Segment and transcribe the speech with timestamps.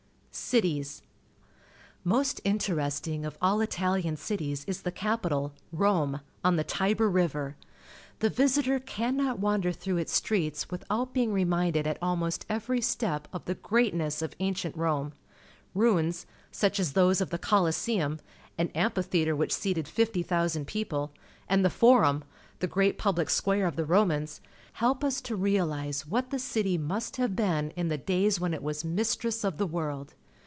[0.33, 1.01] Cities.—
[2.05, 7.35] Most interesting of all Italian cities is the capital, Rome, on the Tibe r Rive
[7.35, 7.55] r.
[8.19, 13.43] The visitor cannot wander through Its streets without being reminded at almost every step of
[13.43, 15.11] the greatness of ancient Rome.
[15.75, 18.19] Ruins, such as those of the Colossemn,
[18.57, 21.11] an ampliitheatre wliich seated 50,000 people,
[21.49, 22.23] and the Forum,
[22.59, 24.39] the great public square of the Romans,
[24.73, 28.63] help us to realize what the city must have been in the days when it
[28.63, 30.13] was mistress of the world.